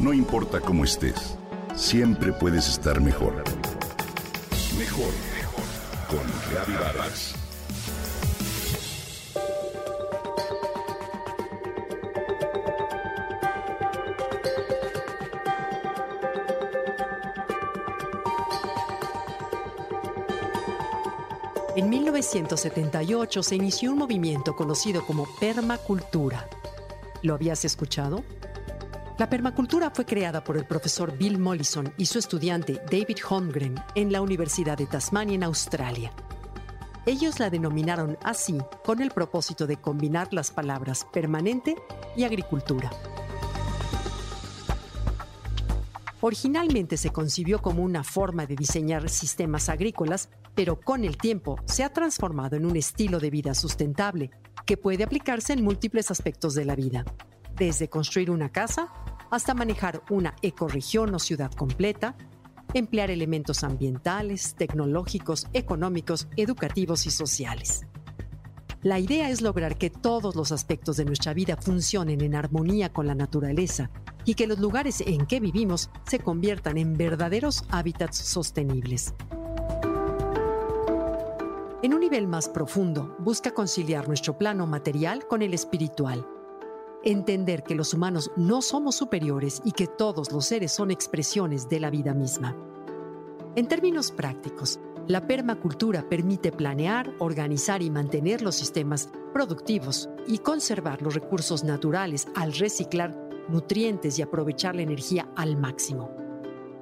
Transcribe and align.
No 0.00 0.14
importa 0.14 0.60
cómo 0.60 0.84
estés, 0.84 1.36
siempre 1.76 2.32
puedes 2.32 2.66
estar 2.68 3.02
mejor. 3.02 3.34
Mejor, 4.78 5.12
mejor. 5.36 5.64
Con 6.08 6.26
Reavivadas. 6.50 7.34
En 21.76 21.90
1978 21.90 23.42
se 23.42 23.54
inició 23.54 23.92
un 23.92 23.98
movimiento 23.98 24.56
conocido 24.56 25.04
como 25.06 25.26
permacultura. 25.38 26.48
¿Lo 27.22 27.34
habías 27.34 27.66
escuchado? 27.66 28.24
La 29.20 29.28
permacultura 29.28 29.90
fue 29.90 30.06
creada 30.06 30.42
por 30.42 30.56
el 30.56 30.64
profesor 30.64 31.14
Bill 31.14 31.38
Mollison 31.38 31.92
y 31.98 32.06
su 32.06 32.18
estudiante 32.18 32.80
David 32.90 33.18
Holmgren 33.28 33.74
en 33.94 34.10
la 34.10 34.22
Universidad 34.22 34.78
de 34.78 34.86
Tasmania 34.86 35.34
en 35.34 35.42
Australia. 35.42 36.10
Ellos 37.04 37.38
la 37.38 37.50
denominaron 37.50 38.16
así 38.22 38.56
con 38.82 39.02
el 39.02 39.10
propósito 39.10 39.66
de 39.66 39.76
combinar 39.76 40.32
las 40.32 40.50
palabras 40.50 41.06
permanente 41.12 41.76
y 42.16 42.24
agricultura. 42.24 42.90
Originalmente 46.22 46.96
se 46.96 47.10
concibió 47.10 47.60
como 47.60 47.82
una 47.82 48.02
forma 48.02 48.46
de 48.46 48.56
diseñar 48.56 49.10
sistemas 49.10 49.68
agrícolas, 49.68 50.30
pero 50.54 50.80
con 50.80 51.04
el 51.04 51.18
tiempo 51.18 51.56
se 51.66 51.84
ha 51.84 51.92
transformado 51.92 52.56
en 52.56 52.64
un 52.64 52.74
estilo 52.74 53.20
de 53.20 53.28
vida 53.28 53.52
sustentable 53.52 54.30
que 54.64 54.78
puede 54.78 55.04
aplicarse 55.04 55.52
en 55.52 55.62
múltiples 55.62 56.10
aspectos 56.10 56.54
de 56.54 56.64
la 56.64 56.74
vida, 56.74 57.04
desde 57.54 57.90
construir 57.90 58.30
una 58.30 58.50
casa 58.50 58.90
hasta 59.30 59.54
manejar 59.54 60.02
una 60.10 60.34
ecorregión 60.42 61.14
o 61.14 61.18
ciudad 61.18 61.52
completa, 61.52 62.16
emplear 62.74 63.10
elementos 63.10 63.64
ambientales, 63.64 64.54
tecnológicos, 64.54 65.46
económicos, 65.52 66.28
educativos 66.36 67.06
y 67.06 67.10
sociales. 67.10 67.86
La 68.82 68.98
idea 68.98 69.28
es 69.28 69.42
lograr 69.42 69.76
que 69.76 69.90
todos 69.90 70.34
los 70.36 70.52
aspectos 70.52 70.96
de 70.96 71.04
nuestra 71.04 71.34
vida 71.34 71.56
funcionen 71.56 72.22
en 72.22 72.34
armonía 72.34 72.92
con 72.92 73.06
la 73.06 73.14
naturaleza 73.14 73.90
y 74.24 74.34
que 74.34 74.46
los 74.46 74.58
lugares 74.58 75.02
en 75.02 75.26
que 75.26 75.38
vivimos 75.38 75.90
se 76.06 76.18
conviertan 76.18 76.78
en 76.78 76.94
verdaderos 76.94 77.64
hábitats 77.70 78.16
sostenibles. 78.16 79.14
En 81.82 81.94
un 81.94 82.00
nivel 82.00 82.26
más 82.26 82.48
profundo, 82.48 83.16
busca 83.18 83.52
conciliar 83.52 84.06
nuestro 84.08 84.36
plano 84.38 84.66
material 84.66 85.26
con 85.26 85.42
el 85.42 85.54
espiritual 85.54 86.26
entender 87.04 87.62
que 87.62 87.74
los 87.74 87.94
humanos 87.94 88.30
no 88.36 88.62
somos 88.62 88.96
superiores 88.96 89.60
y 89.64 89.72
que 89.72 89.86
todos 89.86 90.32
los 90.32 90.46
seres 90.46 90.72
son 90.72 90.90
expresiones 90.90 91.68
de 91.68 91.80
la 91.80 91.90
vida 91.90 92.14
misma. 92.14 92.56
En 93.56 93.66
términos 93.66 94.12
prácticos, 94.12 94.78
la 95.08 95.26
permacultura 95.26 96.08
permite 96.08 96.52
planear, 96.52 97.12
organizar 97.18 97.82
y 97.82 97.90
mantener 97.90 98.42
los 98.42 98.54
sistemas 98.54 99.10
productivos 99.32 100.08
y 100.28 100.38
conservar 100.38 101.02
los 101.02 101.14
recursos 101.14 101.64
naturales 101.64 102.28
al 102.36 102.52
reciclar 102.52 103.16
nutrientes 103.48 104.18
y 104.18 104.22
aprovechar 104.22 104.76
la 104.76 104.82
energía 104.82 105.28
al 105.34 105.56
máximo. 105.56 106.10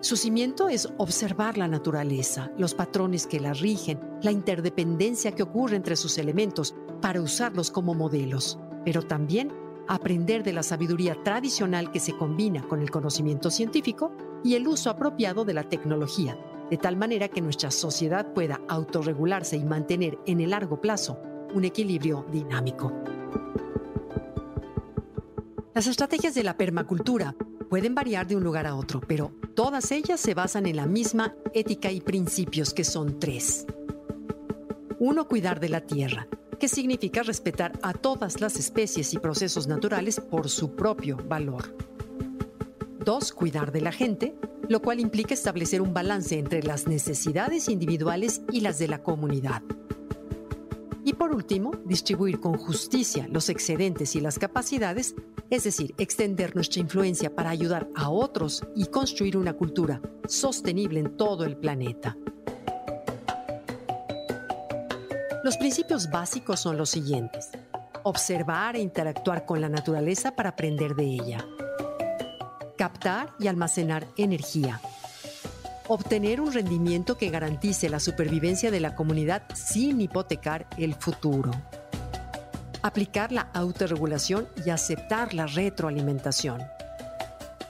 Su 0.00 0.16
cimiento 0.16 0.68
es 0.68 0.88
observar 0.98 1.56
la 1.58 1.68
naturaleza, 1.68 2.50
los 2.58 2.74
patrones 2.74 3.26
que 3.26 3.40
la 3.40 3.54
rigen, 3.54 4.00
la 4.22 4.32
interdependencia 4.32 5.32
que 5.32 5.42
ocurre 5.42 5.76
entre 5.76 5.96
sus 5.96 6.18
elementos 6.18 6.74
para 7.00 7.20
usarlos 7.20 7.70
como 7.70 7.94
modelos, 7.94 8.58
pero 8.84 9.02
también 9.02 9.52
aprender 9.88 10.42
de 10.42 10.52
la 10.52 10.62
sabiduría 10.62 11.16
tradicional 11.22 11.90
que 11.90 12.00
se 12.00 12.16
combina 12.16 12.62
con 12.62 12.80
el 12.80 12.90
conocimiento 12.90 13.50
científico 13.50 14.12
y 14.42 14.54
el 14.54 14.66
uso 14.68 14.90
apropiado 14.90 15.44
de 15.44 15.54
la 15.54 15.68
tecnología, 15.68 16.38
de 16.70 16.76
tal 16.76 16.96
manera 16.96 17.28
que 17.28 17.40
nuestra 17.40 17.70
sociedad 17.70 18.32
pueda 18.32 18.60
autorregularse 18.68 19.56
y 19.56 19.64
mantener 19.64 20.18
en 20.26 20.40
el 20.40 20.50
largo 20.50 20.80
plazo 20.80 21.18
un 21.54 21.64
equilibrio 21.64 22.26
dinámico. 22.30 22.92
Las 25.74 25.86
estrategias 25.86 26.34
de 26.34 26.44
la 26.44 26.56
permacultura 26.56 27.34
pueden 27.68 27.94
variar 27.94 28.26
de 28.26 28.36
un 28.36 28.44
lugar 28.44 28.66
a 28.66 28.76
otro, 28.76 29.00
pero 29.00 29.32
todas 29.54 29.90
ellas 29.90 30.20
se 30.20 30.34
basan 30.34 30.66
en 30.66 30.76
la 30.76 30.86
misma 30.86 31.34
ética 31.52 31.90
y 31.90 32.00
principios 32.00 32.72
que 32.72 32.84
son 32.84 33.18
tres. 33.18 33.66
Uno, 35.00 35.26
cuidar 35.26 35.58
de 35.58 35.68
la 35.68 35.80
tierra 35.80 36.28
que 36.58 36.68
significa 36.68 37.22
respetar 37.22 37.78
a 37.82 37.92
todas 37.92 38.40
las 38.40 38.56
especies 38.56 39.14
y 39.14 39.18
procesos 39.18 39.66
naturales 39.66 40.20
por 40.20 40.48
su 40.48 40.74
propio 40.74 41.16
valor. 41.16 41.76
2. 43.04 43.32
Cuidar 43.32 43.72
de 43.72 43.80
la 43.80 43.92
gente, 43.92 44.34
lo 44.68 44.80
cual 44.80 45.00
implica 45.00 45.34
establecer 45.34 45.82
un 45.82 45.92
balance 45.92 46.38
entre 46.38 46.62
las 46.62 46.86
necesidades 46.86 47.68
individuales 47.68 48.42
y 48.50 48.60
las 48.60 48.78
de 48.78 48.88
la 48.88 49.02
comunidad. 49.02 49.62
Y 51.04 51.12
por 51.12 51.32
último, 51.34 51.72
distribuir 51.84 52.40
con 52.40 52.56
justicia 52.56 53.28
los 53.30 53.50
excedentes 53.50 54.16
y 54.16 54.20
las 54.20 54.38
capacidades, 54.38 55.14
es 55.50 55.64
decir, 55.64 55.94
extender 55.98 56.54
nuestra 56.54 56.80
influencia 56.80 57.34
para 57.34 57.50
ayudar 57.50 57.90
a 57.94 58.08
otros 58.08 58.62
y 58.74 58.86
construir 58.86 59.36
una 59.36 59.52
cultura 59.52 60.00
sostenible 60.26 61.00
en 61.00 61.14
todo 61.16 61.44
el 61.44 61.58
planeta. 61.58 62.16
Los 65.44 65.58
principios 65.58 66.08
básicos 66.08 66.58
son 66.58 66.78
los 66.78 66.88
siguientes. 66.88 67.50
Observar 68.02 68.76
e 68.76 68.80
interactuar 68.80 69.44
con 69.44 69.60
la 69.60 69.68
naturaleza 69.68 70.34
para 70.34 70.48
aprender 70.48 70.94
de 70.94 71.04
ella. 71.04 71.46
Captar 72.78 73.34
y 73.38 73.48
almacenar 73.48 74.06
energía. 74.16 74.80
Obtener 75.86 76.40
un 76.40 76.50
rendimiento 76.50 77.18
que 77.18 77.28
garantice 77.28 77.90
la 77.90 78.00
supervivencia 78.00 78.70
de 78.70 78.80
la 78.80 78.94
comunidad 78.94 79.42
sin 79.54 80.00
hipotecar 80.00 80.66
el 80.78 80.94
futuro. 80.94 81.50
Aplicar 82.80 83.30
la 83.30 83.50
autorregulación 83.52 84.48
y 84.64 84.70
aceptar 84.70 85.34
la 85.34 85.44
retroalimentación. 85.44 86.62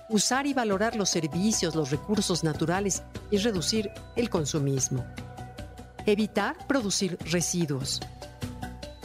Usar 0.08 0.46
y 0.46 0.54
valorar 0.54 0.94
los 0.94 1.08
servicios, 1.08 1.74
los 1.74 1.90
recursos 1.90 2.44
naturales 2.44 3.02
y 3.32 3.38
reducir 3.38 3.90
el 4.14 4.30
consumismo 4.30 5.04
Evitar 6.06 6.66
producir 6.66 7.16
residuos. 7.30 7.98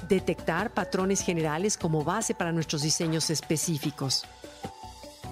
Detectar 0.10 0.74
patrones 0.74 1.22
generales 1.22 1.78
como 1.78 2.04
base 2.04 2.36
para 2.36 2.52
nuestros 2.52 2.82
diseños 2.82 3.30
específicos. 3.30 4.26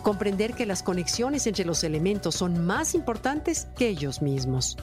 Comprender 0.01 0.53
que 0.53 0.65
las 0.65 0.81
conexiones 0.81 1.45
entre 1.45 1.65
los 1.65 1.83
elementos 1.83 2.35
son 2.35 2.65
más 2.65 2.95
importantes 2.95 3.67
que 3.75 3.89
ellos 3.89 4.21
mismos. 4.21 4.77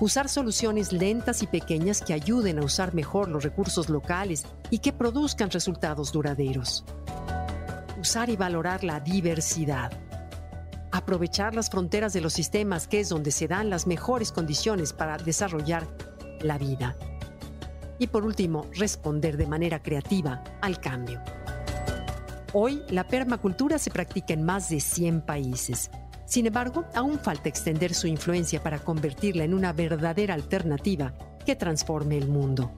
Usar 0.00 0.28
soluciones 0.28 0.92
lentas 0.92 1.44
y 1.44 1.46
pequeñas 1.46 2.02
que 2.02 2.14
ayuden 2.14 2.58
a 2.58 2.64
usar 2.64 2.92
mejor 2.92 3.28
los 3.28 3.44
recursos 3.44 3.88
locales 3.88 4.44
y 4.70 4.80
que 4.80 4.92
produzcan 4.92 5.52
resultados 5.52 6.10
duraderos. 6.10 6.84
Usar 8.00 8.28
y 8.28 8.34
valorar 8.34 8.82
la 8.82 8.98
diversidad 8.98 9.92
aprovechar 10.96 11.54
las 11.54 11.70
fronteras 11.70 12.12
de 12.12 12.20
los 12.20 12.32
sistemas, 12.32 12.88
que 12.88 13.00
es 13.00 13.08
donde 13.08 13.30
se 13.30 13.48
dan 13.48 13.70
las 13.70 13.86
mejores 13.86 14.32
condiciones 14.32 14.92
para 14.92 15.18
desarrollar 15.18 15.86
la 16.40 16.58
vida. 16.58 16.96
Y 17.98 18.08
por 18.08 18.24
último, 18.24 18.66
responder 18.74 19.36
de 19.36 19.46
manera 19.46 19.82
creativa 19.82 20.42
al 20.60 20.80
cambio. 20.80 21.22
Hoy, 22.52 22.82
la 22.88 23.06
permacultura 23.06 23.78
se 23.78 23.90
practica 23.90 24.34
en 24.34 24.44
más 24.44 24.68
de 24.70 24.80
100 24.80 25.22
países. 25.22 25.90
Sin 26.24 26.46
embargo, 26.46 26.84
aún 26.94 27.18
falta 27.18 27.48
extender 27.48 27.94
su 27.94 28.06
influencia 28.06 28.62
para 28.62 28.78
convertirla 28.78 29.44
en 29.44 29.54
una 29.54 29.72
verdadera 29.72 30.34
alternativa 30.34 31.12
que 31.44 31.56
transforme 31.56 32.18
el 32.18 32.28
mundo. 32.28 32.72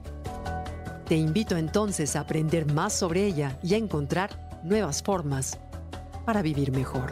Te 1.07 1.15
invito 1.15 1.57
entonces 1.57 2.15
a 2.15 2.21
aprender 2.21 2.71
más 2.71 2.93
sobre 2.93 3.25
ella 3.25 3.57
y 3.63 3.73
a 3.73 3.77
encontrar 3.77 4.61
nuevas 4.63 5.01
formas 5.01 5.57
para 6.25 6.41
vivir 6.43 6.71
mejor. 6.71 7.11